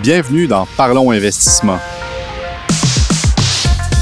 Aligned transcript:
Bienvenue 0.00 0.46
dans 0.46 0.66
Parlons 0.76 1.10
Investissement, 1.10 1.78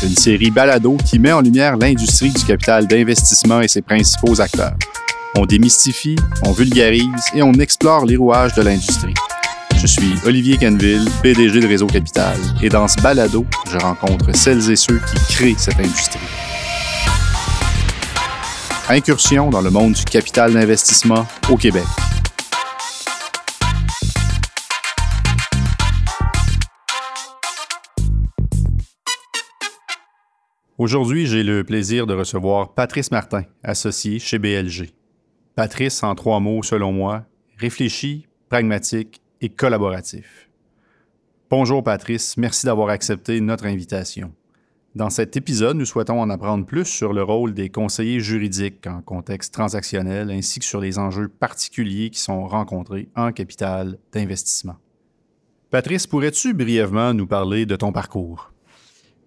une 0.03 0.15
série 0.15 0.51
balado 0.51 0.97
qui 1.05 1.19
met 1.19 1.33
en 1.33 1.41
lumière 1.41 1.77
l'industrie 1.77 2.31
du 2.31 2.45
capital 2.45 2.87
d'investissement 2.87 3.61
et 3.61 3.69
ses 3.69 3.83
principaux 3.83 4.41
acteurs. 4.41 4.77
On 5.37 5.47
démystifie, 5.47 6.17
on 6.45 6.53
vulgarise 6.53 7.31
et 7.35 7.43
on 7.43 7.53
explore 7.55 8.05
les 8.05 8.17
rouages 8.17 8.55
de 8.55 8.63
l'industrie. 8.63 9.15
Je 9.77 9.87
suis 9.87 10.15
Olivier 10.25 10.59
Canville, 10.59 11.09
PDG 11.23 11.61
de 11.61 11.67
Réseau 11.67 11.87
Capital, 11.87 12.37
et 12.63 12.69
dans 12.69 12.89
ce 12.89 13.01
balado, 13.01 13.47
je 13.71 13.79
rencontre 13.79 14.35
celles 14.35 14.71
et 14.71 14.77
ceux 14.77 14.99
qui 14.99 15.35
créent 15.35 15.55
cette 15.59 15.79
industrie. 15.79 16.21
Incursion 18.89 19.51
dans 19.51 19.63
le 19.63 19.71
monde 19.71 19.95
du 19.95 20.05
capital 20.05 20.53
d'investissement 20.53 21.27
au 21.51 21.57
Québec. 21.57 21.83
Aujourd'hui, 30.79 31.27
j'ai 31.27 31.43
le 31.43 31.65
plaisir 31.65 32.07
de 32.07 32.15
recevoir 32.15 32.75
Patrice 32.75 33.11
Martin, 33.11 33.43
associé 33.65 34.21
chez 34.21 34.39
BLG. 34.39 34.93
Patrice, 35.57 36.05
en 36.05 36.15
trois 36.15 36.39
mots, 36.39 36.63
selon 36.63 36.93
moi, 36.93 37.25
réfléchi, 37.59 38.29
pragmatique 38.49 39.21
et 39.41 39.49
collaboratif. 39.49 40.49
Bonjour 41.51 41.83
Patrice, 41.83 42.37
merci 42.37 42.67
d'avoir 42.67 42.91
accepté 42.91 43.41
notre 43.41 43.67
invitation. 43.67 44.33
Dans 44.97 45.11
cet 45.11 45.37
épisode, 45.37 45.77
nous 45.77 45.85
souhaitons 45.85 46.23
en 46.23 46.31
apprendre 46.31 46.65
plus 46.65 46.87
sur 46.87 47.13
le 47.13 47.23
rôle 47.23 47.53
des 47.53 47.69
conseillers 47.69 48.21
juridiques 48.21 48.87
en 48.87 49.03
contexte 49.03 49.53
transactionnel 49.53 50.31
ainsi 50.31 50.59
que 50.59 50.65
sur 50.65 50.81
les 50.81 50.99
enjeux 50.99 51.29
particuliers 51.29 52.09
qui 52.09 52.19
sont 52.19 52.47
rencontrés 52.47 53.11
en 53.15 53.31
capital 53.31 53.99
d'investissement. 54.15 54.77
Patrice, 55.69 56.07
pourrais-tu 56.07 56.55
brièvement 56.55 57.13
nous 57.13 57.27
parler 57.27 57.67
de 57.67 57.77
ton 57.77 57.93
parcours? 57.93 58.51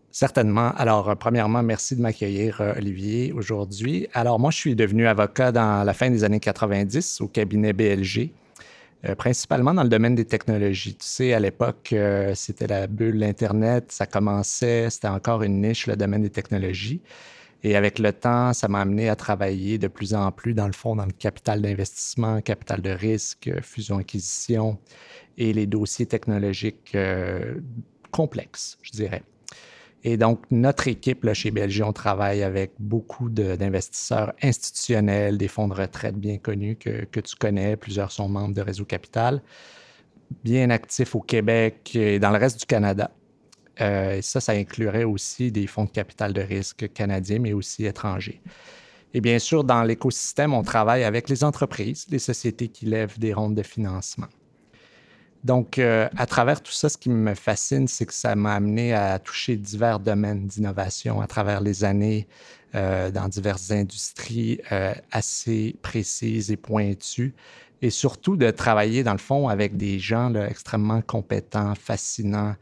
Certainement. 0.09 0.71
Alors, 0.75 1.07
euh, 1.07 1.13
premièrement, 1.13 1.61
merci 1.61 1.95
de 1.95 2.01
m'accueillir, 2.01 2.61
euh, 2.61 2.73
Olivier, 2.75 3.31
aujourd'hui. 3.31 4.07
Alors, 4.15 4.39
moi, 4.39 4.49
je 4.49 4.57
suis 4.57 4.75
devenu 4.75 5.05
avocat 5.05 5.51
dans 5.51 5.83
la 5.83 5.93
fin 5.93 6.09
des 6.09 6.23
années 6.23 6.39
90 6.39 7.21
au 7.21 7.27
cabinet 7.27 7.73
BLG, 7.73 8.31
euh, 9.05 9.15
principalement 9.15 9.73
dans 9.73 9.83
le 9.83 9.89
domaine 9.89 10.15
des 10.15 10.25
technologies. 10.25 10.95
Tu 10.95 11.05
sais, 11.05 11.33
à 11.33 11.39
l'époque, 11.39 11.95
c'était 12.35 12.67
la 12.67 12.87
bulle 12.87 13.23
Internet, 13.23 13.91
ça 13.91 14.05
commençait, 14.05 14.89
c'était 14.89 15.07
encore 15.07 15.43
une 15.43 15.61
niche, 15.61 15.87
le 15.87 15.95
domaine 15.95 16.21
des 16.21 16.29
technologies. 16.29 17.01
Et 17.61 17.75
avec 17.75 17.99
le 17.99 18.13
temps, 18.13 18.53
ça 18.53 18.69
m'a 18.69 18.79
amené 18.79 19.09
à 19.09 19.15
travailler 19.17 19.77
de 19.77 19.89
plus 19.89 20.13
en 20.13 20.31
plus, 20.31 20.53
dans 20.53 20.67
le 20.67 20.73
fond, 20.73 20.95
dans 20.95 21.05
le 21.05 21.11
capital 21.11 21.61
d'investissement, 21.61 22.41
capital 22.41 22.81
de 22.81 22.91
risque, 22.91 23.51
fusion-acquisition 23.61 24.79
et 25.37 25.51
les 25.51 25.65
dossiers 25.65 26.05
technologiques 26.05 26.95
complexes, 28.11 28.77
je 28.81 28.91
dirais. 28.91 29.23
Et 30.03 30.15
donc, 30.15 30.41
notre 30.49 30.87
équipe 30.87 31.31
chez 31.33 31.51
BLG, 31.51 31.83
on 31.83 31.91
travaille 31.91 32.41
avec 32.41 32.71
beaucoup 32.79 33.29
d'investisseurs 33.29 34.33
institutionnels, 34.41 35.37
des 35.37 35.49
fonds 35.49 35.67
de 35.67 35.73
retraite 35.73 36.15
bien 36.15 36.37
connus 36.37 36.77
que, 36.77 37.05
que, 37.05 37.19
tu 37.19 37.35
connais. 37.35 37.75
Plusieurs 37.75 38.11
sont 38.11 38.29
membres 38.29 38.53
de 38.53 38.61
Réseau 38.61 38.85
Capital, 38.85 39.41
bien 40.43 40.69
actifs 40.69 41.15
au 41.15 41.19
Québec 41.19 41.95
et 41.95 42.19
dans 42.19 42.31
le 42.31 42.37
reste 42.37 42.61
du 42.61 42.65
Canada. 42.65 43.11
Euh, 43.81 44.17
et 44.17 44.21
ça, 44.21 44.39
ça 44.39 44.53
inclurait 44.53 45.03
aussi 45.03 45.51
des 45.51 45.67
fonds 45.67 45.85
de 45.85 45.89
capital 45.89 46.33
de 46.33 46.41
risque 46.41 46.91
canadiens, 46.93 47.39
mais 47.39 47.53
aussi 47.53 47.85
étrangers. 47.85 48.41
Et 49.13 49.21
bien 49.21 49.39
sûr, 49.39 49.63
dans 49.63 49.83
l'écosystème, 49.83 50.53
on 50.53 50.63
travaille 50.63 51.03
avec 51.03 51.29
les 51.29 51.43
entreprises, 51.43 52.05
les 52.09 52.19
sociétés 52.19 52.67
qui 52.67 52.85
lèvent 52.85 53.17
des 53.19 53.33
rondes 53.33 53.55
de 53.55 53.63
financement. 53.63 54.27
Donc, 55.43 55.79
euh, 55.79 56.09
à 56.17 56.25
travers 56.25 56.61
tout 56.61 56.71
ça, 56.71 56.89
ce 56.89 56.97
qui 56.97 57.09
me 57.09 57.33
fascine, 57.33 57.87
c'est 57.87 58.05
que 58.05 58.13
ça 58.13 58.35
m'a 58.35 58.55
amené 58.55 58.93
à 58.93 59.19
toucher 59.19 59.55
divers 59.55 59.99
domaines 59.99 60.47
d'innovation 60.47 61.21
à 61.21 61.27
travers 61.27 61.61
les 61.61 61.83
années 61.85 62.27
euh, 62.75 63.09
dans 63.09 63.27
diverses 63.29 63.71
industries 63.71 64.59
euh, 64.71 64.93
assez 65.11 65.77
précises 65.81 66.51
et 66.51 66.57
pointues. 66.57 67.33
Et 67.81 67.89
surtout 67.89 68.35
de 68.35 68.51
travailler, 68.51 69.03
dans 69.03 69.13
le 69.13 69.19
fond, 69.19 69.47
avec 69.47 69.77
des 69.77 69.99
gens 69.99 70.33
extrêmement 70.35 71.01
compétents, 71.01 71.73
fascinants 71.75 72.55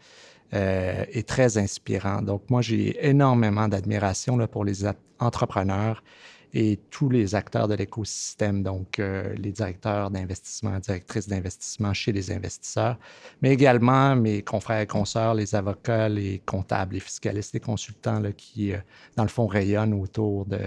et 0.53 1.23
très 1.23 1.57
inspirants. 1.57 2.21
Donc, 2.21 2.43
moi, 2.49 2.61
j'ai 2.61 3.05
énormément 3.05 3.67
d'admiration 3.67 4.37
pour 4.47 4.63
les 4.63 4.85
entrepreneurs 5.19 6.03
et 6.53 6.79
tous 6.89 7.09
les 7.09 7.35
acteurs 7.35 7.67
de 7.67 7.75
l'écosystème, 7.75 8.63
donc 8.63 8.99
euh, 8.99 9.33
les 9.35 9.51
directeurs 9.51 10.09
d'investissement, 10.09 10.79
directrices 10.79 11.27
d'investissement 11.27 11.93
chez 11.93 12.11
les 12.11 12.31
investisseurs, 12.31 12.97
mais 13.41 13.51
également 13.51 14.15
mes 14.15 14.41
confrères 14.41 14.81
et 14.81 14.87
consoeurs, 14.87 15.33
les 15.33 15.55
avocats, 15.55 16.09
les 16.09 16.41
comptables, 16.45 16.95
les 16.95 16.99
fiscalistes, 16.99 17.53
les 17.53 17.59
consultants 17.59 18.21
qui, 18.35 18.73
euh, 18.73 18.77
dans 19.15 19.23
le 19.23 19.29
fond, 19.29 19.47
rayonnent 19.47 19.93
autour 19.93 20.45
de, 20.45 20.59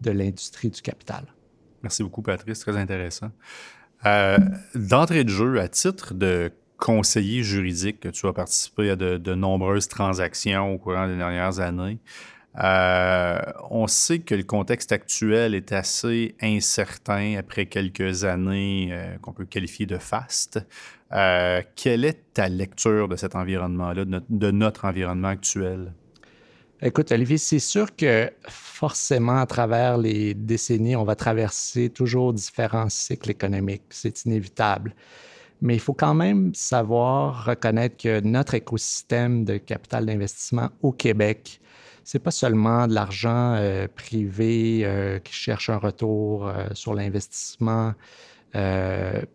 de 0.00 0.10
l'industrie 0.10 0.70
du 0.70 0.82
capital. 0.82 1.24
Merci 1.82 2.02
beaucoup, 2.02 2.22
Patrice. 2.22 2.60
Très 2.60 2.76
intéressant. 2.76 3.30
Euh, 4.06 4.38
d'entrée 4.74 5.24
de 5.24 5.30
jeu, 5.30 5.60
à 5.60 5.68
titre 5.68 6.14
de 6.14 6.52
conseiller 6.76 7.44
juridique, 7.44 8.10
tu 8.10 8.26
as 8.26 8.32
participé 8.32 8.90
à 8.90 8.96
de, 8.96 9.16
de 9.16 9.34
nombreuses 9.34 9.86
transactions 9.86 10.74
au 10.74 10.78
courant 10.78 11.06
des 11.06 11.16
dernières 11.16 11.60
années. 11.60 11.98
Euh, 12.58 13.40
on 13.70 13.86
sait 13.86 14.18
que 14.18 14.34
le 14.34 14.42
contexte 14.42 14.92
actuel 14.92 15.54
est 15.54 15.72
assez 15.72 16.34
incertain 16.42 17.36
après 17.38 17.66
quelques 17.66 18.24
années 18.24 18.90
euh, 18.92 19.16
qu'on 19.22 19.32
peut 19.32 19.46
qualifier 19.46 19.86
de 19.86 19.96
faste. 19.96 20.60
Euh, 21.12 21.62
quelle 21.76 22.04
est 22.04 22.34
ta 22.34 22.48
lecture 22.48 23.08
de 23.08 23.16
cet 23.16 23.34
environnement-là, 23.36 24.04
de, 24.04 24.50
notre, 24.50 24.84
environnement 24.84 25.28
actuel? 25.28 25.92
Écoute, 26.82 27.12
Olivier, 27.12 27.38
c'est 27.38 27.58
sûr 27.58 27.94
que 27.96 28.30
forcément, 28.48 29.38
à 29.38 29.46
travers 29.46 29.96
les 29.96 30.34
décennies, 30.34 30.96
on 30.96 31.04
va 31.04 31.14
traverser 31.14 31.88
toujours 31.88 32.34
différents 32.34 32.88
cycles 32.88 33.30
économiques. 33.30 33.84
C'est 33.90 34.24
inévitable. 34.24 34.94
Mais 35.62 35.74
il 35.74 35.80
faut 35.80 35.94
quand 35.94 36.14
même 36.14 36.52
savoir 36.54 37.46
reconnaître 37.46 37.96
que 37.96 38.20
notre 38.20 38.54
écosystème 38.54 39.44
de 39.44 39.58
capital 39.58 40.06
d'investissement 40.06 40.70
au 40.82 40.92
Québec 40.92 41.60
c'est 42.04 42.18
pas 42.18 42.30
seulement 42.30 42.86
de 42.86 42.94
l'argent 42.94 43.54
euh, 43.54 43.86
privé 43.94 44.82
euh, 44.84 45.18
qui 45.18 45.32
cherche 45.32 45.70
un 45.70 45.76
retour 45.76 46.48
euh, 46.48 46.66
sur 46.72 46.94
l'investissement 46.94 47.94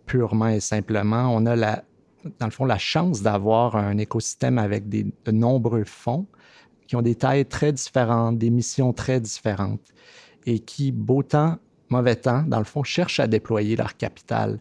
purement 0.06 0.50
et 0.50 0.60
simplement. 0.60 1.34
On 1.34 1.48
a 1.48 1.56
dans 1.58 2.46
le 2.46 2.52
fond 2.52 2.66
la 2.66 2.78
chance 2.78 3.24
d'avoir 3.24 3.76
un 3.76 3.98
écosystème 3.98 4.60
avec 4.60 4.90
de 4.90 5.32
nombreux 5.32 5.86
fonds 5.86 6.28
qui 6.86 6.96
ont 6.96 7.02
des 7.02 7.16
tailles 7.16 7.48
très 7.48 7.72
différentes, 7.72 8.38
des 8.38 8.52
missions 8.52 8.94
très 8.94 9.20
différentes 9.20 9.92
et 10.46 10.60
qui, 10.60 10.92
beau 10.92 11.24
temps, 11.24 11.58
mauvais 11.90 12.16
temps, 12.16 12.44
dans 12.44 12.60
le 12.60 12.64
fond, 12.64 12.84
cherchent 12.84 13.20
à 13.20 13.26
déployer 13.26 13.76
leur 13.76 13.98
capital. 13.98 14.60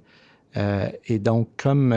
et 0.55 1.19
donc, 1.19 1.50
comme 1.59 1.94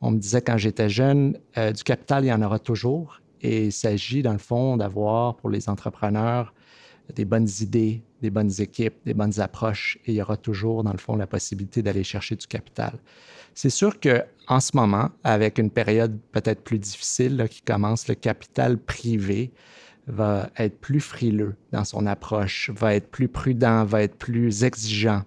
on 0.00 0.10
me 0.10 0.18
disait 0.18 0.42
quand 0.42 0.58
j'étais 0.58 0.88
jeune, 0.88 1.38
du 1.56 1.84
capital, 1.84 2.24
il 2.24 2.28
y 2.28 2.32
en 2.32 2.42
aura 2.42 2.58
toujours 2.58 3.20
et 3.42 3.66
il 3.66 3.72
s'agit, 3.72 4.22
dans 4.22 4.32
le 4.32 4.38
fond, 4.38 4.76
d'avoir 4.76 5.36
pour 5.36 5.50
les 5.50 5.68
entrepreneurs 5.68 6.52
des 7.14 7.24
bonnes 7.24 7.48
idées, 7.60 8.02
des 8.20 8.30
bonnes 8.30 8.50
équipes, 8.58 8.94
des 9.04 9.14
bonnes 9.14 9.38
approches, 9.40 9.98
et 10.06 10.12
il 10.12 10.14
y 10.16 10.22
aura 10.22 10.36
toujours, 10.36 10.82
dans 10.82 10.92
le 10.92 10.98
fond, 10.98 11.16
la 11.16 11.26
possibilité 11.26 11.82
d'aller 11.82 12.02
chercher 12.02 12.36
du 12.36 12.46
capital. 12.46 12.98
C'est 13.54 13.70
sûr 13.70 14.00
qu'en 14.00 14.60
ce 14.60 14.76
moment, 14.76 15.10
avec 15.24 15.58
une 15.58 15.70
période 15.70 16.18
peut-être 16.32 16.62
plus 16.62 16.78
difficile 16.78 17.46
qui 17.50 17.62
commence, 17.62 18.08
le 18.08 18.14
capital 18.14 18.78
privé 18.78 19.52
va 20.06 20.50
être 20.56 20.78
plus 20.78 21.00
frileux 21.00 21.56
dans 21.72 21.84
son 21.84 22.06
approche, 22.06 22.70
va 22.70 22.94
être 22.94 23.10
plus 23.10 23.28
prudent, 23.28 23.84
va 23.84 24.02
être 24.02 24.16
plus 24.16 24.64
exigeant. 24.64 25.22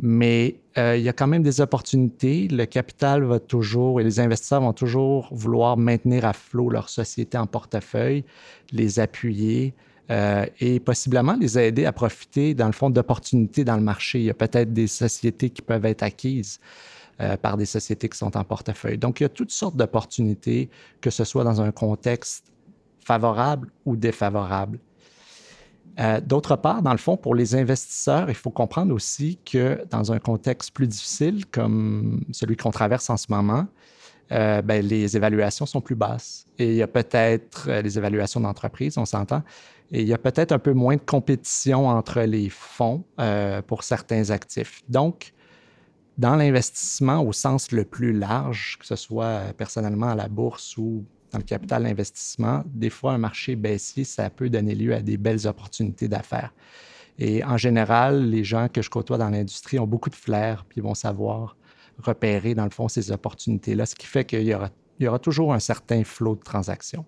Mais 0.00 0.56
euh, 0.76 0.96
il 0.96 1.02
y 1.02 1.08
a 1.08 1.12
quand 1.12 1.26
même 1.26 1.42
des 1.42 1.60
opportunités. 1.60 2.48
Le 2.48 2.66
capital 2.66 3.24
va 3.24 3.40
toujours 3.40 4.00
et 4.00 4.04
les 4.04 4.20
investisseurs 4.20 4.60
vont 4.60 4.72
toujours 4.72 5.28
vouloir 5.32 5.76
maintenir 5.76 6.24
à 6.24 6.32
flot 6.32 6.68
leur 6.68 6.88
société 6.88 7.38
en 7.38 7.46
portefeuille, 7.46 8.24
les 8.72 9.00
appuyer 9.00 9.74
euh, 10.10 10.44
et 10.60 10.80
possiblement 10.80 11.36
les 11.40 11.58
aider 11.58 11.86
à 11.86 11.92
profiter, 11.92 12.54
dans 12.54 12.66
le 12.66 12.72
fond, 12.72 12.90
d'opportunités 12.90 13.64
dans 13.64 13.76
le 13.76 13.82
marché. 13.82 14.18
Il 14.18 14.24
y 14.24 14.30
a 14.30 14.34
peut-être 14.34 14.72
des 14.72 14.86
sociétés 14.86 15.50
qui 15.50 15.62
peuvent 15.62 15.86
être 15.86 16.02
acquises. 16.02 16.60
Euh, 17.18 17.38
par 17.38 17.56
des 17.56 17.64
sociétés 17.64 18.10
qui 18.10 18.18
sont 18.18 18.36
en 18.36 18.44
portefeuille. 18.44 18.98
Donc, 18.98 19.20
il 19.20 19.22
y 19.22 19.26
a 19.26 19.30
toutes 19.30 19.50
sortes 19.50 19.74
d'opportunités, 19.74 20.68
que 21.00 21.08
ce 21.08 21.24
soit 21.24 21.44
dans 21.44 21.62
un 21.62 21.72
contexte 21.72 22.52
favorable 23.02 23.70
ou 23.86 23.96
défavorable. 23.96 24.78
Euh, 25.98 26.20
d'autre 26.20 26.56
part, 26.56 26.82
dans 26.82 26.92
le 26.92 26.98
fond, 26.98 27.16
pour 27.16 27.34
les 27.34 27.54
investisseurs, 27.54 28.28
il 28.28 28.34
faut 28.34 28.50
comprendre 28.50 28.92
aussi 28.92 29.38
que 29.44 29.82
dans 29.90 30.12
un 30.12 30.18
contexte 30.18 30.72
plus 30.72 30.86
difficile 30.86 31.46
comme 31.46 32.22
celui 32.32 32.56
qu'on 32.56 32.70
traverse 32.70 33.08
en 33.08 33.16
ce 33.16 33.26
moment, 33.30 33.66
euh, 34.32 34.60
ben, 34.60 34.84
les 34.84 35.16
évaluations 35.16 35.64
sont 35.64 35.80
plus 35.80 35.94
basses. 35.94 36.46
Et 36.58 36.70
il 36.70 36.74
y 36.74 36.82
a 36.82 36.88
peut-être 36.88 37.68
euh, 37.68 37.80
les 37.80 37.96
évaluations 37.96 38.40
d'entreprise, 38.40 38.98
on 38.98 39.06
s'entend, 39.06 39.42
et 39.90 40.02
il 40.02 40.08
y 40.08 40.12
a 40.12 40.18
peut-être 40.18 40.52
un 40.52 40.58
peu 40.58 40.72
moins 40.72 40.96
de 40.96 41.00
compétition 41.00 41.88
entre 41.88 42.20
les 42.22 42.50
fonds 42.50 43.04
pour 43.68 43.84
certains 43.84 44.30
actifs. 44.30 44.82
Donc, 44.88 45.32
dans 46.18 46.34
l'investissement 46.34 47.22
au 47.22 47.32
sens 47.32 47.70
le 47.70 47.84
plus 47.84 48.12
large, 48.12 48.78
que 48.80 48.86
ce 48.86 48.96
soit 48.96 49.42
personnellement 49.56 50.08
à 50.08 50.16
la 50.16 50.26
bourse 50.26 50.76
ou 50.76 51.04
le 51.36 51.42
capital 51.42 51.84
d'investissement, 51.84 52.62
des 52.66 52.90
fois, 52.90 53.12
un 53.12 53.18
marché 53.18 53.56
baissier, 53.56 54.04
ça 54.04 54.30
peut 54.30 54.50
donner 54.50 54.74
lieu 54.74 54.94
à 54.94 55.00
des 55.00 55.16
belles 55.16 55.46
opportunités 55.46 56.08
d'affaires. 56.08 56.52
Et 57.18 57.42
en 57.44 57.56
général, 57.56 58.28
les 58.28 58.44
gens 58.44 58.68
que 58.68 58.82
je 58.82 58.90
côtoie 58.90 59.18
dans 59.18 59.30
l'industrie 59.30 59.78
ont 59.78 59.86
beaucoup 59.86 60.10
de 60.10 60.14
flair, 60.14 60.64
puis 60.68 60.80
vont 60.80 60.94
savoir 60.94 61.56
repérer, 61.98 62.54
dans 62.54 62.64
le 62.64 62.70
fond, 62.70 62.88
ces 62.88 63.10
opportunités-là, 63.10 63.86
ce 63.86 63.94
qui 63.94 64.06
fait 64.06 64.24
qu'il 64.24 64.42
y 64.42 64.54
aura, 64.54 64.70
il 64.98 65.04
y 65.04 65.08
aura 65.08 65.18
toujours 65.18 65.54
un 65.54 65.60
certain 65.60 66.04
flot 66.04 66.36
de 66.36 66.42
transactions. 66.42 67.04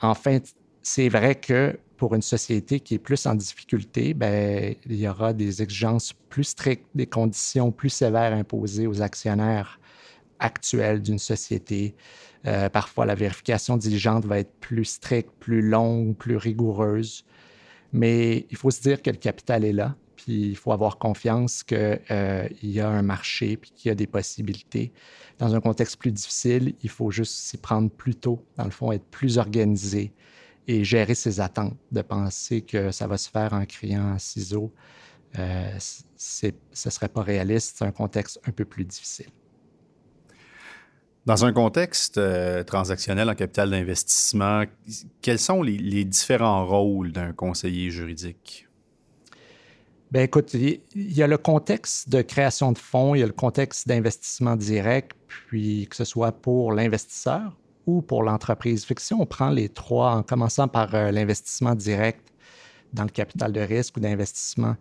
Enfin, 0.00 0.38
c'est 0.82 1.08
vrai 1.08 1.34
que 1.34 1.78
pour 1.96 2.14
une 2.14 2.22
société 2.22 2.80
qui 2.80 2.94
est 2.94 2.98
plus 2.98 3.26
en 3.26 3.34
difficulté, 3.34 4.14
ben, 4.14 4.74
il 4.86 4.96
y 4.96 5.08
aura 5.08 5.32
des 5.32 5.62
exigences 5.62 6.14
plus 6.28 6.44
strictes, 6.44 6.86
des 6.94 7.06
conditions 7.06 7.72
plus 7.72 7.90
sévères 7.90 8.32
imposées 8.32 8.86
aux 8.86 9.02
actionnaires 9.02 9.80
actuels 10.38 11.02
d'une 11.02 11.18
société. 11.18 11.94
Euh, 12.46 12.68
parfois, 12.68 13.06
la 13.06 13.14
vérification 13.14 13.76
diligente 13.76 14.24
va 14.24 14.38
être 14.38 14.52
plus 14.60 14.84
stricte, 14.84 15.30
plus 15.40 15.62
longue, 15.62 16.16
plus 16.16 16.36
rigoureuse. 16.36 17.24
Mais 17.92 18.46
il 18.50 18.56
faut 18.56 18.70
se 18.70 18.80
dire 18.80 19.02
que 19.02 19.10
le 19.10 19.16
capital 19.16 19.64
est 19.64 19.72
là, 19.72 19.96
puis 20.16 20.50
il 20.50 20.56
faut 20.56 20.72
avoir 20.72 20.98
confiance 20.98 21.62
qu'il 21.62 22.00
euh, 22.10 22.48
y 22.62 22.80
a 22.80 22.88
un 22.88 23.02
marché, 23.02 23.56
puis 23.56 23.70
qu'il 23.74 23.88
y 23.88 23.92
a 23.92 23.94
des 23.94 24.06
possibilités. 24.06 24.92
Dans 25.38 25.54
un 25.54 25.60
contexte 25.60 25.96
plus 25.96 26.12
difficile, 26.12 26.74
il 26.82 26.90
faut 26.90 27.10
juste 27.10 27.32
s'y 27.32 27.56
prendre 27.56 27.90
plus 27.90 28.14
tôt, 28.14 28.44
dans 28.56 28.64
le 28.64 28.70
fond, 28.70 28.92
être 28.92 29.06
plus 29.06 29.38
organisé 29.38 30.12
et 30.66 30.84
gérer 30.84 31.14
ses 31.14 31.40
attentes. 31.40 31.76
De 31.92 32.02
penser 32.02 32.62
que 32.62 32.90
ça 32.90 33.06
va 33.06 33.16
se 33.16 33.30
faire 33.30 33.54
en 33.54 33.64
criant 33.64 34.12
en 34.12 34.18
ciseaux, 34.18 34.72
euh, 35.38 35.78
ce 36.16 36.46
ne 36.46 36.90
serait 36.90 37.08
pas 37.08 37.22
réaliste. 37.22 37.76
C'est 37.78 37.84
un 37.84 37.92
contexte 37.92 38.40
un 38.44 38.52
peu 38.52 38.64
plus 38.64 38.84
difficile. 38.84 39.30
Dans 41.28 41.44
un 41.44 41.52
contexte 41.52 42.16
euh, 42.16 42.64
transactionnel 42.64 43.28
en 43.28 43.34
capital 43.34 43.68
d'investissement, 43.68 44.64
quels 45.20 45.38
sont 45.38 45.60
les, 45.60 46.06
différents 46.06 46.64
rôles 46.64 47.12
d'un 47.12 47.34
conseiller 47.34 47.90
juridique? 47.90 48.66
Bien, 50.10 50.22
écoute, 50.22 50.54
il 50.54 50.80
y 50.94 51.22
a 51.22 51.26
le 51.26 51.36
contexte 51.36 52.08
de 52.08 52.22
création 52.22 52.72
de 52.72 52.78
fonds, 52.78 53.14
il 53.14 53.18
y 53.18 53.22
a 53.22 53.26
le 53.26 53.34
contexte 53.34 53.86
d'investissement 53.86 54.56
direct, 54.56 55.14
puis 55.26 55.86
que 55.90 55.96
ce 55.96 56.06
soit 56.06 56.32
pour 56.32 56.72
l'investisseur 56.72 57.54
ou 57.84 58.00
pour 58.00 58.22
l'entreprise. 58.22 58.86
si 58.96 59.12
on 59.12 59.26
prend 59.26 59.50
les 59.50 59.68
trois, 59.68 60.12
en 60.12 60.22
commençant 60.22 60.66
par 60.66 60.94
euh, 60.94 61.10
l'investissement 61.10 61.74
direct 61.74 62.26
dans 62.94 63.04
le 63.04 63.10
capital 63.10 63.52
de 63.52 63.60
risque 63.60 63.98
ou 63.98 64.00
d'investissement, 64.00 64.76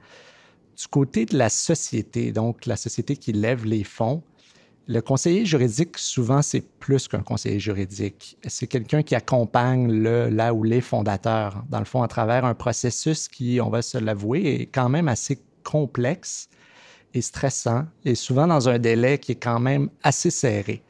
du 0.77 0.87
côté 0.87 1.25
de 1.25 1.37
la 1.37 1.49
société, 1.49 2.31
donc 2.31 2.65
la 2.65 2.77
société 2.77 3.17
qui 3.17 3.33
lève 3.33 3.65
les 3.65 3.83
fonds, 3.83 4.23
le 4.87 5.01
conseiller 5.01 5.45
juridique, 5.45 5.97
souvent, 5.97 6.41
c'est 6.41 6.61
plus 6.61 7.09
qu'un 7.09 7.21
conseiller 7.21 7.59
juridique. 7.59 8.37
C'est 8.47 8.67
quelqu'un 8.67 9.03
qui 9.03 9.15
accompagne 9.15 9.91
le, 9.91 10.29
là 10.29 10.53
où 10.53 10.63
les 10.63 10.79
fondateurs, 10.79 11.63
dans 11.69 11.79
le 11.79 11.85
fond, 11.85 12.03
à 12.03 12.07
travers 12.07 12.45
un 12.45 12.53
processus 12.53 13.27
qui, 13.27 13.59
on 13.61 13.69
va 13.69 13.81
se 13.81 13.97
l'avouer, 13.97 14.61
est 14.61 14.65
quand 14.67 14.87
même 14.87 15.09
assez 15.09 15.39
complexe 15.63 16.47
et 17.13 17.21
stressant, 17.21 17.85
et 18.05 18.15
souvent 18.15 18.47
dans 18.47 18.69
un 18.69 18.79
délai 18.79 19.17
qui 19.17 19.33
est 19.33 19.41
quand 19.43 19.59
même 19.59 19.89
assez 20.03 20.29
serré. 20.29 20.83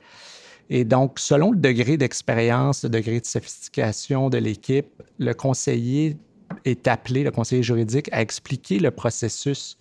Et 0.70 0.84
donc, 0.84 1.18
selon 1.18 1.52
le 1.52 1.58
degré 1.58 1.98
d'expérience, 1.98 2.84
le 2.84 2.90
degré 2.90 3.20
de 3.20 3.26
sophistication 3.26 4.30
de 4.30 4.38
l'équipe, 4.38 5.02
le 5.18 5.34
conseiller 5.34 6.18
est 6.66 6.88
appelé, 6.88 7.24
le 7.24 7.32
conseiller 7.32 7.64
juridique, 7.64 8.10
à 8.12 8.22
expliquer 8.22 8.78
le 8.78 8.92
processus 8.92 9.78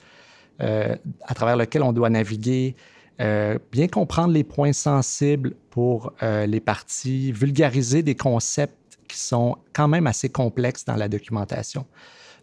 euh, 0.63 0.97
à 1.27 1.35
travers 1.35 1.57
lequel 1.57 1.83
on 1.83 1.93
doit 1.93 2.09
naviguer, 2.09 2.77
euh, 3.21 3.59
bien 3.73 3.89
comprendre 3.89 4.33
les 4.35 4.45
points 4.45 4.73
sensibles 4.73 5.55
pour 5.71 6.13
euh, 6.23 6.47
les 6.47 6.61
parties, 6.61 7.33
vulgariser 7.33 8.03
des 8.03 8.15
concepts 8.15 8.99
qui 9.09 9.19
sont 9.19 9.57
quand 9.73 9.89
même 9.89 10.07
assez 10.07 10.29
complexes 10.29 10.85
dans 10.85 10.97
la 10.97 11.09
documentation. 11.09 11.87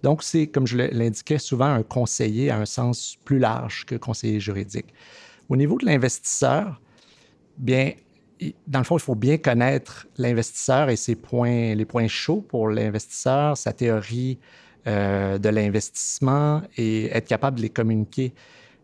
Donc, 0.02 0.24
c'est, 0.24 0.48
comme 0.48 0.68
je 0.68 0.78
l'indiquais, 0.78 1.38
souvent 1.38 1.68
un 1.68 1.84
conseiller 1.84 2.50
à 2.50 2.58
un 2.58 2.66
sens 2.66 3.18
plus 3.24 3.40
large 3.40 3.86
que 3.86 3.96
conseiller 3.96 4.40
juridique. 4.40 4.94
Au 5.48 5.56
niveau 5.56 5.78
de 5.78 5.86
l'investisseur, 5.86 6.82
bien, 7.58 7.92
dans 8.68 8.80
le 8.80 8.86
fond, 8.86 8.98
il 8.98 9.02
faut 9.02 9.16
bien 9.16 9.38
connaître 9.38 10.08
l'investisseur 10.18 10.90
et 10.90 10.96
ses 10.96 11.16
points, 11.16 11.76
les 11.76 11.86
points 11.86 12.08
chauds 12.08 12.42
pour 12.42 12.68
l'investisseur, 12.68 13.58
sa 13.58 13.72
théorie 13.72 14.40
euh, 14.88 15.38
de 15.38 15.50
l'investissement 15.50 16.62
et 16.76 17.06
être 17.16 17.28
capable 17.28 17.58
de 17.58 17.62
les 17.62 17.70
communiquer 17.70 18.34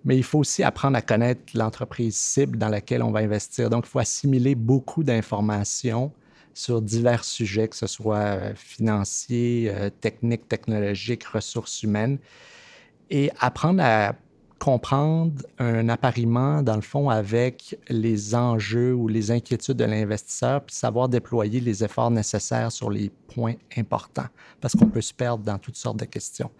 mais 0.05 0.17
il 0.17 0.23
faut 0.23 0.39
aussi 0.39 0.63
apprendre 0.63 0.97
à 0.97 1.01
connaître 1.01 1.41
l'entreprise 1.53 2.15
cible 2.15 2.57
dans 2.57 2.69
laquelle 2.69 3.03
on 3.03 3.11
va 3.11 3.19
investir. 3.19 3.69
Donc, 3.69 3.85
il 3.85 3.89
faut 3.89 3.99
assimiler 3.99 4.55
beaucoup 4.55 5.03
d'informations 5.03 6.11
sur 6.53 6.81
divers 6.81 7.23
sujets, 7.23 7.67
que 7.67 7.75
ce 7.75 7.87
soit 7.87 8.17
euh, 8.17 8.53
financiers, 8.55 9.71
euh, 9.73 9.89
techniques, 9.89 10.47
technologiques, 10.47 11.23
ressources 11.25 11.83
humaines, 11.83 12.17
et 13.09 13.31
apprendre 13.39 13.81
à 13.83 14.13
comprendre 14.59 15.41
un 15.57 15.87
appariement, 15.87 16.61
dans 16.61 16.75
le 16.75 16.81
fond, 16.81 17.09
avec 17.09 17.79
les 17.87 18.35
enjeux 18.35 18.93
ou 18.93 19.07
les 19.07 19.31
inquiétudes 19.31 19.77
de 19.77 19.85
l'investisseur, 19.85 20.61
puis 20.61 20.75
savoir 20.75 21.07
déployer 21.07 21.61
les 21.61 21.83
efforts 21.83 22.11
nécessaires 22.11 22.71
sur 22.71 22.89
les 22.89 23.09
points 23.33 23.55
importants, 23.77 24.27
parce 24.59 24.75
qu'on 24.75 24.89
peut 24.89 25.01
se 25.01 25.13
perdre 25.13 25.43
dans 25.45 25.57
toutes 25.57 25.77
sortes 25.77 25.97
de 25.97 26.05
questions. 26.05 26.51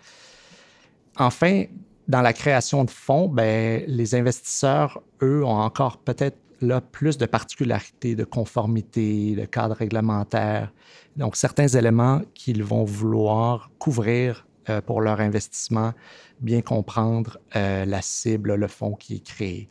Enfin, 1.18 1.66
dans 2.10 2.22
la 2.22 2.34
création 2.34 2.84
de 2.84 2.90
fonds, 2.90 3.30
ben, 3.30 3.84
les 3.88 4.16
investisseurs, 4.16 5.02
eux, 5.22 5.46
ont 5.46 5.62
encore 5.62 5.98
peut-être 5.98 6.38
là 6.60 6.82
plus 6.82 7.20
de 7.20 7.28
particularités, 7.28 8.16
de 8.16 8.24
conformité, 8.24 9.36
de 9.36 9.46
cadre 9.46 9.76
réglementaire. 9.76 10.74
Donc, 11.16 11.36
certains 11.36 11.68
éléments 11.68 12.22
qu'ils 12.34 12.64
vont 12.64 12.84
vouloir 12.84 13.70
couvrir 13.78 14.48
euh, 14.70 14.82
pour 14.82 15.02
leur 15.02 15.22
investissement, 15.22 15.94
bien 16.42 16.62
comprendre 16.62 17.38
euh, 17.56 17.86
la 17.86 18.02
cible, 18.02 18.56
le 18.56 18.68
fonds 18.68 18.96
qui 18.96 19.18
est 19.18 19.24
créé. 19.24 19.70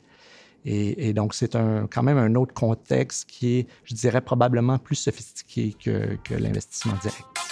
Et, 0.65 1.15
donc, 1.15 1.35
c'est 1.35 1.57
quand 1.91 2.03
même 2.03 2.19
un 2.19 2.35
autre 2.35 2.53
contexte 2.53 3.27
qui 3.27 3.61
est, 3.61 3.67
je 3.85 3.95
dirais, 3.95 4.21
probablement 4.21 4.79
plus 4.79 4.97
sophistiqué 4.97 5.75
que, 5.83 6.17
que 6.23 6.35
l'investissement 6.35 6.95
direct. 7.01 7.48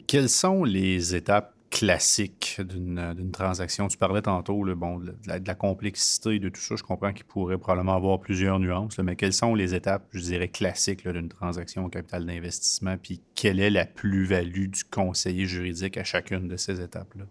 Quelles 0.00 0.28
sont 0.28 0.64
les 0.64 1.14
étapes 1.14 1.54
classiques 1.70 2.60
d'une 2.60 3.30
transaction? 3.32 3.88
Tu 3.88 3.98
parlais 3.98 4.22
tantôt 4.22 4.64
bon, 4.74 4.98
de, 4.98 5.14
la, 5.26 5.54
complexité 5.54 6.38
de 6.38 6.48
tout 6.48 6.60
ça. 6.60 6.76
Je 6.76 6.82
comprends 6.82 7.12
qu'il 7.12 7.24
pourrait 7.24 7.58
probablement 7.58 7.96
avoir 7.96 8.20
plusieurs 8.20 8.58
nuances, 8.58 8.98
mais 8.98 9.16
quelles 9.16 9.32
sont 9.32 9.54
les 9.54 9.74
étapes, 9.74 10.06
je 10.12 10.20
dirais, 10.20 10.48
classiques 10.48 11.06
d'une 11.06 11.28
transaction 11.28 11.84
au 11.84 11.88
capital 11.88 12.26
d'investissement? 12.26 12.96
Puis 12.96 13.20
quelle 13.34 13.60
est 13.60 13.70
la 13.70 13.86
plus-value 13.86 14.66
du 14.68 14.84
conseiller 14.84 15.46
juridique 15.46 15.96
à 15.96 16.04
chacune 16.04 16.48
de 16.48 16.56
ces 16.56 16.80
étapes-là? 16.80 17.24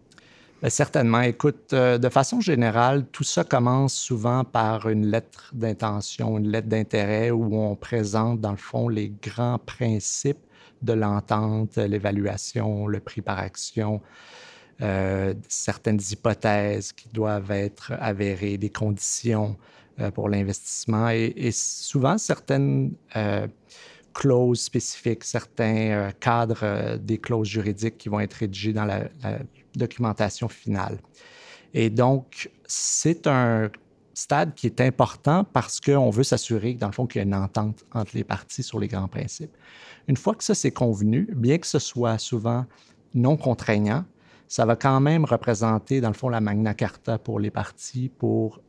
Ben, 0.62 0.69
certainement. 0.69 1.22
Écoute, 1.22 1.74
euh, 1.74 1.98
de 1.98 2.10
façon 2.10 2.39
générale, 2.39 3.05
tout 3.12 3.25
ça 3.25 3.43
commence 3.43 3.93
souvent 3.93 4.43
par 4.43 4.89
une 4.89 5.05
lettre 5.07 5.51
d'intention, 5.53 6.38
une 6.38 6.50
lettre 6.50 6.67
d'intérêt 6.67 7.29
où 7.29 7.55
on 7.55 7.75
présente, 7.75 8.39
dans 8.39 8.51
le 8.51 8.57
fond, 8.57 8.88
les 8.88 9.12
grands 9.22 9.60
principes 9.60 10.39
de 10.82 10.94
l'entente, 10.94 11.77
l'évaluation, 11.77 12.88
le 12.88 13.00
prix 13.00 13.22
par 13.22 13.39
action, 13.39 14.01
euh, 14.82 15.34
certaines 15.48 16.01
hypothèses 16.12 16.91
qui 16.91 17.08
doivent 17.10 17.51
être 17.51 17.94
avérées, 18.00 18.58
des 18.58 18.70
conditions 18.70 19.55
euh, 20.01 20.12
pour 20.12 20.27
l'investissement 20.27 21.08
et, 21.10 21.51
souvent 21.51 22.17
certaines 22.17 22.91
euh, 23.15 23.48
clauses 24.13 24.62
spécifiques, 24.62 25.24
certains 25.24 26.12
cadres 26.20 26.98
des 26.98 27.17
clauses 27.17 27.48
juridiques 27.48 27.98
qui 27.98 28.10
vont 28.10 28.20
être 28.20 28.34
rédigés 28.34 28.74
dans 28.74 28.86
la, 28.86 29.05
la 29.24 29.39
documentation 29.75 30.50
finale. 30.50 31.00
Et 31.74 31.89
donc, 31.89 32.50
c'est 32.65 33.27
un 33.27 33.70
stade 34.17 34.53
qui 34.55 34.67
est 34.67 34.81
important 34.81 35.43
parce 35.43 35.79
qu'on 35.79 36.10
veut 36.10 36.24
s'assurer, 36.24 36.74
dans 36.74 36.88
le 36.88 36.93
fond, 36.93 37.05
qu'il 37.05 37.19
y 37.19 37.24
a 37.24 37.25
une 37.25 37.36
entente 37.36 37.86
entre 37.93 38.12
les 38.15 38.24
parties 38.24 38.63
sur 38.63 38.79
les 38.79 38.88
grands 38.88 39.07
principes. 39.07 39.55
Une 40.07 40.17
fois 40.17 40.36
que 40.36 40.43
ça 40.43 40.55
c'est 40.55 40.72
convenu, 40.72 41.27
bien 41.36 41.57
que 41.57 41.67
ce 41.67 41.79
soit 41.79 42.17
souvent 42.17 42.65
non 43.13 43.38
contraignant, 43.38 44.05
ça 44.48 44.65
va 44.65 44.75
quand 44.75 45.00
même 45.00 45.25
représenter, 45.25 46.01
dans 46.01 46.10
le 46.10 46.13
fond, 46.13 46.29
la 46.29 46.41
Magna 46.41 46.74
Carta 46.74 47.17
pour 47.17 47.39
les 47.39 47.51
parties 47.51 48.10
pour 48.10 48.62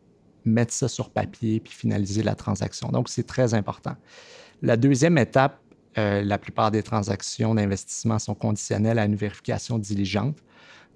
mettre 0.44 0.72
ça 0.72 0.88
sur 0.88 1.10
papier 1.10 1.60
puis 1.60 1.72
finaliser 1.72 2.22
la 2.22 2.34
transaction. 2.34 2.88
Donc, 2.88 3.08
c'est 3.08 3.26
très 3.26 3.54
important. 3.54 3.96
La 4.62 4.76
deuxième 4.76 5.18
étape, 5.18 5.60
euh, 5.98 6.22
la 6.22 6.38
plupart 6.38 6.70
des 6.70 6.82
transactions 6.82 7.54
d'investissement 7.54 8.18
sont 8.18 8.34
conditionnelles 8.34 8.98
à 8.98 9.04
une 9.04 9.16
vérification 9.16 9.78
diligente 9.78 10.38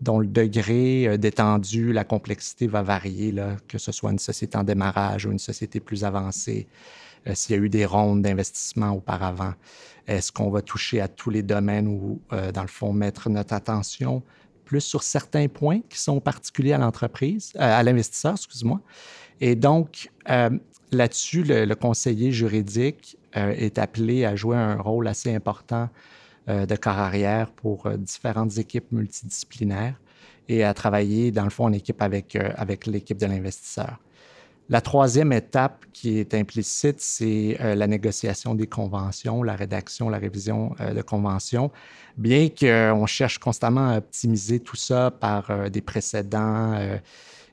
dont 0.00 0.19
le 0.19 0.26
degré 0.26 1.07
euh, 1.07 1.16
d'étendue, 1.16 1.92
la 1.92 2.04
complexité 2.04 2.66
va 2.66 2.83
varier, 2.83 3.33
là, 3.33 3.57
que 3.69 3.78
ce 3.78 3.92
soit 3.92 4.11
une 4.11 4.19
société 4.19 4.57
en 4.57 4.64
démarrage 4.64 5.26
ou 5.26 5.33
une 5.33 5.38
société 5.38 5.80
plus 5.80 6.04
avancée. 6.04 6.66
s'il 7.35 7.54
y 7.54 7.59
a 7.59 7.62
eu 7.62 7.69
des 7.69 7.85
rondes 7.85 8.23
d'investissement 8.23 8.92
auparavant. 8.92 9.52
Est-ce 10.07 10.33
qu'on 10.33 10.50
va 10.50 10.62
toucher 10.62 11.00
à 11.00 11.09
tous 11.09 11.30
les 11.30 11.42
domaines 11.42 11.87
ou, 11.87 12.21
dans 12.30 12.62
le 12.62 12.69
fond, 12.69 12.95
mettre 12.95 13.28
notre 13.28 13.52
attention? 13.52 14.23
Plus 14.64 14.80
sur 14.80 15.02
certains 15.02 15.47
points 15.47 15.80
qui 15.90 15.99
sont 15.99 16.19
particuliers 16.19 16.73
à 16.73 16.78
l'entreprise, 16.78 17.52
à 17.59 17.83
l'investisseur, 17.83 18.33
excuse-moi. 18.33 18.80
Et 19.42 19.54
donc, 19.54 20.11
là-dessus, 20.90 21.45
le, 21.45 21.75
conseiller 21.75 22.33
juridique 22.33 23.19
est 23.35 23.76
appelé 23.76 24.25
à 24.25 24.35
jouer 24.35 24.57
un 24.57 24.76
rôle 24.76 25.07
assez 25.07 25.35
important 25.35 25.90
de 26.49 26.76
corps 26.76 26.99
arrière 26.99 27.50
pour 27.50 27.90
différentes 27.90 28.59
équipes 28.59 28.90
multidisciplinaires 28.92 29.94
et 30.50 30.64
à 30.64 30.75
travailler, 30.75 31.30
dans 31.30 31.44
le 31.44 31.50
fond, 31.50 31.66
en 31.66 31.73
équipe 31.73 32.02
avec, 32.02 32.35
euh, 32.35 32.50
avec 32.56 32.87
l'équipe 32.87 33.16
de 33.16 33.26
l'investisseur. 33.26 33.99
La 34.68 34.80
troisième 34.80 35.32
étape 35.32 35.85
qui 35.92 36.18
est 36.18 36.35
implicite, 36.35 37.00
c'est 37.00 37.56
euh, 37.61 37.76
la 37.76 37.87
négociation 37.87 38.56
des 38.56 38.66
conventions, 38.66 39.44
la 39.44 39.54
rédaction, 39.54 40.09
la 40.09 40.18
révision 40.18 40.75
euh, 40.80 40.92
de 40.92 41.02
conventions. 41.02 41.70
Bien 42.16 42.49
qu'on 42.49 43.06
cherche 43.06 43.38
constamment 43.38 43.90
à 43.90 43.99
optimiser 43.99 44.59
tout 44.59 44.76
ça 44.76 45.12
par 45.12 45.70
des 45.70 45.80
précédents 45.80 46.76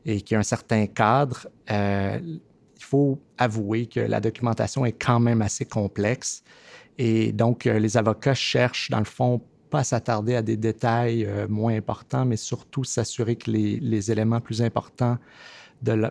et 0.03 0.21
qu'il 0.21 0.33
y 0.33 0.35
a 0.35 0.39
un 0.39 0.43
certain 0.43 0.87
cadre, 0.87 1.47
il 1.69 2.39
faut 2.79 3.19
avouer 3.37 3.85
que 3.85 3.99
la 3.99 4.19
documentation 4.19 4.85
est 4.85 4.91
quand 4.91 5.19
même 5.19 5.41
assez 5.41 5.65
complexe. 5.65 6.43
Et 6.97 7.31
donc, 7.31 7.65
les 7.65 7.97
avocats 7.97 8.33
cherchent, 8.33 8.89
dans 8.89 8.99
le 8.99 9.05
fond, 9.05 9.41
pas 9.69 9.83
s'attarder 9.83 10.35
à 10.35 10.41
des 10.41 10.57
détails 10.57 11.25
euh, 11.25 11.47
moins 11.47 11.75
importants, 11.75 12.25
mais 12.25 12.37
surtout 12.37 12.83
s'assurer 12.83 13.35
que 13.35 13.51
les, 13.51 14.11
éléments 14.11 14.41
plus 14.41 14.61
importants 14.61 15.17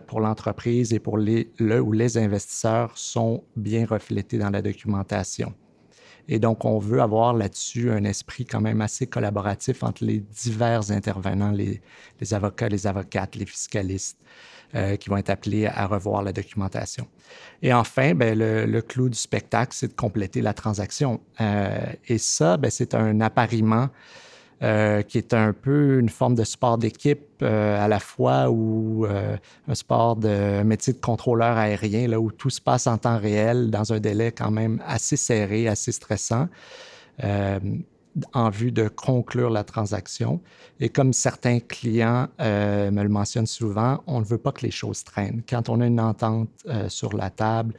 pour 0.07 0.21
l'entreprise 0.21 0.93
et 0.93 0.99
pour 0.99 1.17
les, 1.17 1.51
le 1.57 1.81
ou 1.81 1.91
les 1.91 2.17
investisseurs 2.17 2.97
sont 2.97 3.43
bien 3.55 3.85
reflétés 3.85 4.37
dans 4.37 4.49
la 4.49 4.61
documentation. 4.61 5.53
Et 6.27 6.39
donc, 6.39 6.65
on 6.65 6.77
veut 6.77 7.01
avoir 7.01 7.33
là-dessus 7.33 7.91
un 7.91 8.03
esprit 8.03 8.45
quand 8.45 8.61
même 8.61 8.81
assez 8.81 9.07
collaboratif 9.07 9.83
entre 9.83 10.03
les 10.03 10.19
divers 10.19 10.91
intervenants, 10.91 11.51
les, 11.51 11.81
avocats, 12.33 12.69
les 12.69 12.87
avocates, 12.87 13.35
les 13.35 13.45
fiscalistes. 13.45 14.19
Euh, 14.75 14.97
qui 14.97 15.09
vont 15.09 15.15
être 15.15 15.29
appelés 15.29 15.65
à 15.65 15.87
revoir 15.87 16.23
la 16.23 16.33
documentation. 16.33 17.07
Et 17.61 17.71
enfin, 17.71 18.13
ben, 18.13 18.37
le, 18.37 18.81
clou 18.81 19.07
du 19.07 19.17
spectacle, 19.17 19.71
c'est 19.73 19.87
de 19.87 19.93
compléter 19.93 20.41
la 20.41 20.53
transaction. 20.53 21.21
Euh, 21.39 21.85
et 22.09 22.17
ça, 22.17 22.57
ben, 22.57 22.69
c'est 22.69 22.93
un 22.93 23.21
appariement 23.21 23.87
euh, 24.63 25.01
qui 25.01 25.17
est 25.17 25.33
un 25.33 25.53
peu 25.53 25.99
une 25.99 26.09
forme 26.09 26.35
de 26.35 26.43
sport 26.43 26.77
d'équipe 26.77 27.43
à 27.43 27.87
la 27.87 27.99
fois 27.99 28.49
ou 28.49 29.05
un 29.05 29.75
sport 29.75 30.15
de 30.15 30.63
métier 30.63 30.93
de 30.93 30.99
contrôleur 30.99 31.55
aérien, 31.55 32.07
là, 32.07 32.19
où 32.19 32.31
tout 32.31 32.49
se 32.49 32.59
passe 32.59 32.87
en 32.87 32.97
temps 32.97 33.19
réel 33.19 33.69
dans 33.69 33.93
un 33.93 33.99
délai 33.99 34.31
quand 34.31 34.49
même 34.49 34.81
assez 34.85 35.17
serré, 35.17 35.67
assez 35.67 35.91
stressant 35.91 36.47
en 38.33 38.49
vue 38.49 38.71
de 38.71 38.87
conclure 38.87 39.49
la 39.49 39.63
transaction. 39.63 40.41
Et 40.79 40.89
comme 40.89 41.13
certains 41.13 41.59
clients 41.59 42.27
euh, 42.39 42.91
me 42.91 43.03
le 43.03 43.09
mentionnent 43.09 43.47
souvent, 43.47 44.01
on 44.07 44.19
ne 44.19 44.25
veut 44.25 44.37
pas 44.37 44.51
que 44.51 44.61
les 44.61 44.71
choses 44.71 45.03
traînent. 45.03 45.41
Quand 45.47 45.69
on 45.69 45.81
a 45.81 45.87
une 45.87 45.99
entente 45.99 46.49
euh, 46.67 46.89
sur 46.89 47.13
la 47.13 47.29
table, 47.29 47.73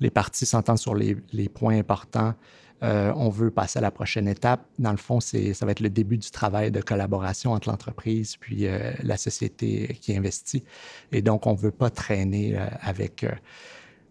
les 0.00 0.10
parties 0.10 0.46
s'entendent 0.46 0.78
sur 0.78 0.94
les, 0.94 1.16
points 1.48 1.78
importants. 1.78 2.34
Euh, 2.82 3.12
on 3.16 3.28
veut 3.28 3.50
passer 3.50 3.78
à 3.78 3.82
la 3.82 3.90
prochaine 3.90 4.28
étape. 4.28 4.64
Dans 4.78 4.92
le 4.92 4.96
fond, 4.96 5.20
ça 5.20 5.38
va 5.66 5.72
être 5.72 5.80
le 5.80 5.90
début 5.90 6.18
du 6.18 6.30
travail 6.30 6.70
de 6.70 6.80
collaboration 6.80 7.52
entre 7.52 7.68
l'entreprise 7.68 8.36
puis 8.36 8.66
la 9.02 9.16
société 9.16 9.98
qui 10.00 10.16
investit. 10.16 10.64
Et 11.10 11.22
donc, 11.22 11.46
on 11.46 11.52
ne 11.52 11.58
veut 11.58 11.72
pas 11.72 11.90
traîner 11.90 12.56
avec 12.80 13.24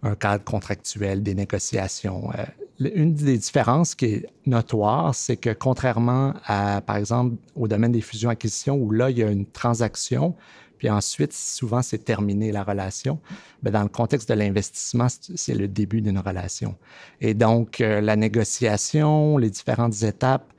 un 0.04 0.16
cadre 0.16 0.44
contractuel, 0.44 1.24
des 1.24 1.36
négociations. 1.36 2.32
Euh, 2.38 2.46
une 2.80 3.14
des 3.14 3.38
différences 3.38 3.96
qui 3.96 4.06
est 4.06 4.26
notoire, 4.46 5.16
c'est 5.16 5.38
que 5.38 5.50
contrairement 5.50 6.34
à, 6.46 6.82
par 6.82 6.98
exemple, 6.98 7.36
au 7.56 7.68
domaine 7.68 7.92
des 7.92 8.02
fusions-acquisitions, 8.02 8.76
où 8.76 8.92
là, 8.92 9.10
il 9.10 9.18
y 9.18 9.24
a 9.24 9.32
une 9.32 9.48
transaction, 9.48 10.36
puis 10.78 10.90
ensuite, 10.90 11.34
souvent, 11.34 11.82
c'est 11.82 12.04
terminé 12.04 12.52
la 12.52 12.64
relation. 12.64 13.20
Mais 13.64 13.72
dans 13.72 13.84
le 13.84 13.90
contexte 13.90 14.30
de 14.30 14.34
l'investissement, 14.34 15.08
c'est 15.10 15.56
le 15.56 15.68
début 15.68 16.02
d'une 16.02 16.20
relation. 16.20 16.76
Et 17.22 17.34
donc, 17.34 17.82
euh, 17.82 18.02
la 18.02 18.16
négociation, 18.16 19.38
les 19.38 19.50
différentes 19.50 20.04
étapes, 20.04 20.54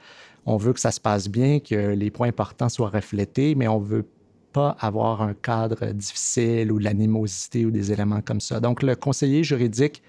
on 0.46 0.56
veut 0.56 0.72
que 0.72 0.80
ça 0.80 0.90
se 0.90 1.00
passe 1.00 1.28
bien, 1.28 1.60
que 1.60 1.74
les 1.74 2.10
points 2.10 2.28
importants 2.28 2.68
soient 2.68 2.88
reflétés, 2.88 3.54
mais 3.54 3.68
on 3.68 3.78
veut 3.78 4.06
pas 4.52 4.76
avoir 4.80 5.22
un 5.22 5.34
cadre 5.34 5.86
difficile 5.92 6.72
ou 6.72 6.78
de 6.78 6.84
l'animosité 6.84 7.66
ou 7.66 7.70
des 7.70 7.92
éléments 7.92 8.22
comme 8.22 8.40
ça. 8.40 8.58
Donc, 8.58 8.82
le 8.82 8.96
conseiller 8.96 9.44
juridique 9.44 10.02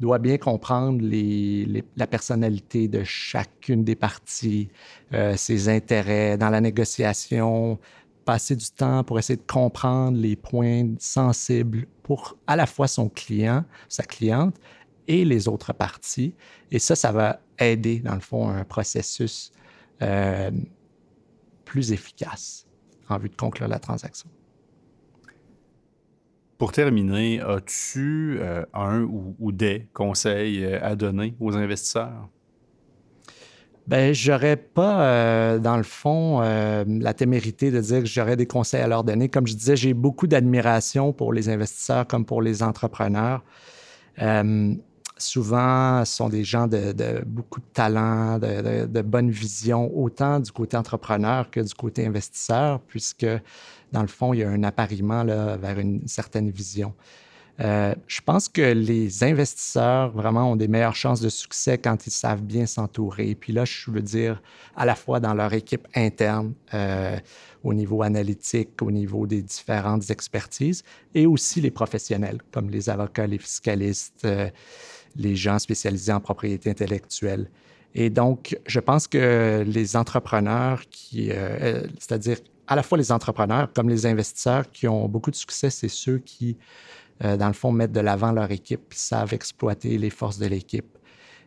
doit 0.00 0.18
bien 0.18 0.36
comprendre 0.36 1.00
la 1.96 2.06
personnalité 2.06 2.88
de 2.88 3.04
chacune 3.04 3.84
des 3.84 3.94
parties, 3.94 4.68
euh, 5.12 5.36
ses 5.36 5.68
intérêts 5.68 6.36
dans 6.36 6.50
la 6.50 6.60
négociation, 6.60 7.78
passer 8.24 8.56
du 8.56 8.70
temps 8.70 9.04
pour 9.04 9.18
essayer 9.18 9.36
de 9.36 9.50
comprendre 9.50 10.16
les 10.18 10.36
points 10.36 10.94
sensibles 10.98 11.86
pour 12.02 12.36
à 12.46 12.56
la 12.56 12.66
fois 12.66 12.88
son 12.88 13.08
client, 13.08 13.64
sa 13.88 14.02
cliente 14.02 14.56
et 15.08 15.24
les 15.24 15.48
autres 15.48 15.72
parties. 15.72 16.34
Et 16.70 16.78
ça, 16.78 16.94
ça 16.96 17.12
va 17.12 17.40
aider, 17.58 18.00
dans 18.00 18.14
le 18.14 18.20
fond, 18.20 18.48
un 18.48 18.64
processus 18.64 19.52
euh, 20.02 20.50
plus 21.64 21.92
efficace 21.92 22.66
en 23.08 23.18
vue 23.18 23.28
de 23.28 23.36
conclure 23.36 23.68
la 23.68 23.78
transaction. 23.78 24.28
Pour 26.58 26.70
terminer, 26.70 27.40
as-tu 27.40 28.38
euh, 28.38 28.64
un 28.72 29.02
ou, 29.02 29.50
des 29.50 29.88
conseils 29.92 30.64
euh, 30.64 30.78
à 30.80 30.94
donner 30.94 31.34
aux 31.40 31.56
investisseurs? 31.56 32.28
Ben, 33.86 34.14
j'aurais 34.14 34.56
pas, 34.56 35.02
euh, 35.02 35.58
dans 35.58 35.76
le 35.76 35.82
fond, 35.82 36.40
la 36.40 37.14
témérité 37.14 37.70
de 37.70 37.80
dire 37.80 38.00
que 38.00 38.06
j'aurais 38.06 38.36
des 38.36 38.46
conseils 38.46 38.80
à 38.80 38.86
leur 38.86 39.04
donner. 39.04 39.28
Comme 39.28 39.46
je 39.46 39.54
disais, 39.54 39.76
j'ai 39.76 39.92
beaucoup 39.94 40.26
d'admiration 40.26 41.12
pour 41.12 41.32
les 41.32 41.48
investisseurs 41.48 42.06
comme 42.06 42.24
pour 42.24 42.42
les 42.42 42.62
entrepreneurs 42.62 43.42
souvent, 45.22 46.04
ce 46.04 46.16
sont 46.16 46.28
des 46.28 46.44
gens 46.44 46.66
de, 46.66 47.22
beaucoup 47.24 47.60
de 47.60 47.66
talent, 47.72 48.38
de, 48.38 48.86
de, 48.86 49.02
bonne 49.02 49.30
vision, 49.30 49.90
autant 49.96 50.40
du 50.40 50.50
côté 50.52 50.76
entrepreneur 50.76 51.50
que 51.50 51.60
du 51.60 51.74
côté 51.74 52.06
investisseur, 52.06 52.80
puisque, 52.80 53.26
dans 53.92 54.02
le 54.02 54.08
fond, 54.08 54.34
il 54.34 54.40
y 54.40 54.42
a 54.42 54.50
un 54.50 54.62
appariement 54.64 55.22
là, 55.22 55.56
vers 55.56 55.78
une 55.78 56.06
certaine 56.06 56.50
vision. 56.50 56.94
Euh, 57.62 57.94
je 58.08 58.20
pense 58.20 58.48
que 58.48 58.72
les 58.72 59.22
investisseurs 59.22 60.10
vraiment 60.10 60.50
ont 60.50 60.56
des 60.56 60.68
meilleures 60.68 60.96
chances 60.96 61.20
de 61.20 61.28
succès 61.28 61.78
quand 61.78 62.06
ils 62.06 62.10
savent 62.10 62.42
bien 62.42 62.66
s'entourer. 62.66 63.34
Puis 63.34 63.52
là, 63.52 63.64
je 63.64 63.90
veux 63.90 64.02
dire 64.02 64.42
à 64.74 64.84
la 64.84 64.94
fois 64.94 65.20
dans 65.20 65.34
leur 65.34 65.52
équipe 65.52 65.86
interne, 65.94 66.54
euh, 66.74 67.16
au 67.62 67.72
niveau 67.72 68.02
analytique, 68.02 68.82
au 68.82 68.90
niveau 68.90 69.26
des 69.26 69.42
différentes 69.42 70.10
expertises, 70.10 70.82
et 71.14 71.26
aussi 71.26 71.60
les 71.60 71.70
professionnels, 71.70 72.38
comme 72.50 72.70
les 72.70 72.90
avocats, 72.90 73.26
les 73.26 73.38
fiscalistes. 73.38 74.24
Euh, 74.24 74.48
les 75.16 75.36
gens 75.36 75.58
spécialisés 75.58 76.12
en 76.12 76.20
propriété 76.20 76.70
intellectuelle. 76.70 77.50
Et 77.94 78.08
donc, 78.08 78.58
je 78.66 78.80
pense 78.80 79.06
que 79.06 79.62
les 79.66 79.96
entrepreneurs 79.96 80.82
c'est-à-dire 80.90 82.38
à 82.66 82.76
la 82.76 82.82
fois 82.82 82.96
les 82.96 83.12
entrepreneurs 83.12 83.70
comme 83.72 83.88
les 83.88 84.06
investisseurs 84.06 84.70
qui 84.70 84.88
ont 84.88 85.08
beaucoup 85.08 85.30
de 85.30 85.36
succès, 85.36 85.68
c'est 85.68 85.88
ceux 85.88 86.18
qui, 86.18 86.56
euh, 87.24 87.36
dans 87.36 87.46
le 87.46 87.52
fond, 87.52 87.72
mettent 87.72 87.92
de 87.92 88.00
l'avant 88.00 88.32
leur 88.32 88.50
équipe, 88.50 88.92
savent 88.94 89.34
exploiter 89.34 89.98
les 89.98 90.10
forces 90.10 90.38
de 90.38 90.46
l'équipe. 90.46 90.98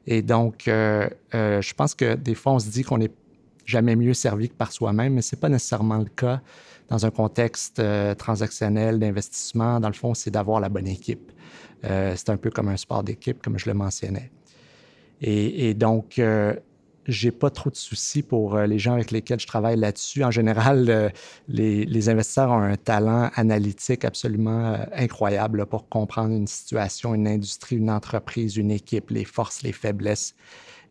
Et 0.08 0.22
donc, 0.22 0.66
je 0.68 1.74
pense 1.74 1.96
que 1.96 2.14
des 2.14 2.36
fois, 2.36 2.54
on 2.54 2.60
se 2.60 2.70
dit 2.70 2.84
qu'on 2.84 3.00
n'est 3.00 3.12
jamais 3.66 3.96
mieux 3.96 4.14
servi 4.14 4.50
que 4.50 4.54
par 4.54 4.72
soi-même, 4.72 5.16
mais 5.16 5.24
ce 5.24 5.36
n'est 5.36 5.40
pas 5.40 5.50
nécessairement 5.50 5.98
le 5.98 6.06
cas 6.06 6.42
dans 6.90 7.08
un 7.08 7.10
contexte 7.10 7.82
transactionnel 8.20 9.00
d'investissement. 9.00 9.80
Dans 9.80 9.88
le 9.88 9.96
fond, 9.96 10.14
c'est 10.14 10.30
d'avoir 10.30 10.60
la 10.60 10.70
bonne 10.70 10.86
équipe. 10.86 11.32
Euh, 11.86 12.14
c'est 12.16 12.30
un 12.30 12.38
peu 12.38 12.50
comme 12.50 12.70
un 12.70 12.78
sport 12.78 13.04
d'équipe, 13.04 13.42
comme 13.42 13.60
je 13.60 13.68
le 13.68 13.74
mentionnais. 13.74 14.32
Et, 15.22 15.74
donc, 15.74 16.20
euh, 16.20 16.54
j'ai 17.08 17.32
pas 17.32 17.50
trop 17.50 17.70
de 17.70 17.76
soucis 17.76 18.22
pour 18.22 18.56
euh, 18.56 18.66
les 18.66 18.80
gens 18.80 18.94
avec 18.94 19.12
lesquels 19.12 19.40
je 19.40 19.48
travaille 19.48 19.78
là-dessus. 19.78 20.24
En 20.24 20.32
général, 20.32 21.12
les, 21.48 22.10
investisseurs 22.10 22.52
ont 22.52 22.62
un 22.62 22.78
talent 22.78 23.30
analytique 23.36 24.06
absolument 24.06 24.78
incroyable 24.94 25.66
pour 25.66 25.90
comprendre 25.90 26.34
une 26.34 26.48
situation, 26.48 27.16
une 27.16 27.28
industrie, 27.28 27.78
une 27.78 27.90
entreprise, 27.90 28.58
une 28.58 28.72
équipe, 28.72 29.10
les 29.10 29.26
forces, 29.26 29.64
les 29.64 29.72
faiblesses. 29.72 30.36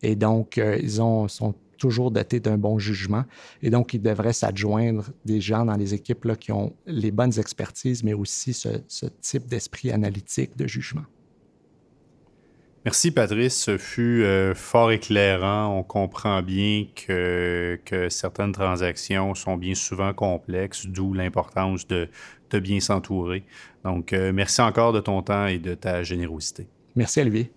Et 0.01 0.15
donc, 0.15 0.57
ils 0.57 1.01
ont, 1.01 1.27
sont 1.27 1.55
toujours 1.77 2.11
doté 2.11 2.39
d'un 2.39 2.57
bon 2.57 2.79
jugement. 2.79 3.23
Et 3.61 3.69
donc, 3.69 3.93
il 3.93 4.01
devrait 4.01 4.33
s'adjoindre 4.33 5.05
des 5.25 5.41
gens 5.41 5.65
dans 5.65 5.75
les 5.75 5.93
équipes 5.93 6.37
qui 6.39 6.51
ont 6.51 6.73
les 6.85 7.11
bonnes 7.11 7.37
expertises, 7.39 8.03
mais 8.03 8.13
aussi 8.13 8.53
ce, 8.53 9.05
type 9.21 9.47
d'esprit 9.47 9.91
analytique 9.91 10.55
de 10.57 10.67
jugement. 10.67 11.03
Merci 12.85 13.09
Patrice, 13.09 13.63
ce 13.63 13.79
fut 13.79 14.21
euh, 14.23 14.53
fort 14.53 14.91
éclairant. 14.91 15.75
On 15.75 15.81
comprend 15.81 16.43
bien 16.43 16.85
que, 16.95 17.79
que, 17.83 18.09
certaines 18.09 18.51
transactions 18.51 19.33
sont 19.33 19.57
bien 19.57 19.73
souvent 19.73 20.13
complexes, 20.13 20.85
d'où 20.85 21.11
l'importance 21.11 21.87
de, 21.87 22.07
de, 22.51 22.59
bien 22.59 22.79
s'entourer. 22.79 23.43
Donc, 23.83 24.13
euh, 24.13 24.31
merci 24.31 24.61
encore 24.61 24.93
de 24.93 24.99
ton 24.99 25.23
temps 25.23 25.47
et 25.47 25.57
de 25.57 25.73
ta 25.73 26.03
générosité. 26.03 26.67
Merci, 26.95 27.21
Olivier. 27.21 27.51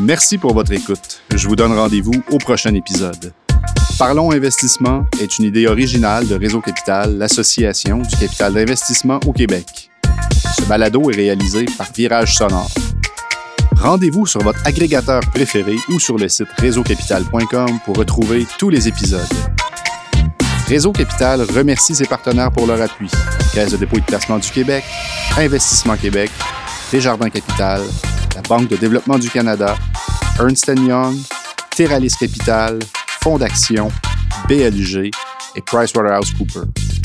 Merci 0.00 0.38
pour 0.38 0.54
votre 0.54 0.72
écoute. 0.72 1.22
Je 1.34 1.46
vous 1.46 1.56
donne 1.56 1.72
rendez-vous 1.74 2.22
au 2.30 2.38
prochain 2.38 2.74
épisode. 2.74 3.34
Parlons 3.98 4.30
Investissement 4.30 5.06
est 5.20 5.40
une 5.40 5.46
idée 5.46 5.66
originale 5.66 6.28
de 6.28 6.36
Réseau 6.36 6.60
Capital, 6.60 7.18
l'association 7.18 7.98
du 7.98 8.16
capital 8.16 8.54
d'investissement 8.54 9.18
au 9.26 9.32
Québec. 9.32 9.90
Ce 10.56 10.62
balado 10.66 11.10
est 11.10 11.16
réalisé 11.16 11.64
par 11.76 11.88
Virage 11.92 12.36
Sonore. 12.36 12.70
Rendez-vous 13.76 14.24
sur 14.24 14.40
votre 14.40 14.64
agrégateur 14.64 15.20
préféré 15.34 15.74
ou 15.88 15.98
sur 15.98 16.16
le 16.16 16.28
site 16.28 16.46
réseaucapital.com 16.58 17.80
pour 17.84 17.96
retrouver 17.96 18.46
tous 18.56 18.70
les 18.70 18.86
épisodes. 18.86 19.20
Réseau 20.68 20.92
Capital 20.92 21.42
remercie 21.42 21.96
ses 21.96 22.06
partenaires 22.06 22.52
pour 22.52 22.68
leur 22.68 22.80
appui. 22.80 23.10
Caisse 23.52 23.72
de 23.72 23.78
dépôt 23.78 23.96
et 23.96 24.00
de 24.00 24.06
placement 24.06 24.38
du 24.38 24.48
Québec, 24.48 24.84
Investissement 25.36 25.96
Québec, 25.96 26.30
Desjardins 26.92 27.30
Capital, 27.30 27.82
la 28.36 28.42
Banque 28.42 28.68
de 28.68 28.76
développement 28.76 29.18
du 29.18 29.28
Canada, 29.28 29.74
Ernst 30.38 30.68
Young, 30.68 31.16
Terralis 31.74 32.14
Capital, 32.18 32.78
Fonds 33.28 33.36
d'action, 33.36 33.90
BLG 34.48 35.10
et 35.54 35.60
PricewaterhouseCoopers. 35.60 36.97